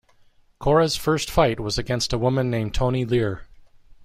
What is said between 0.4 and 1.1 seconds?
Cora's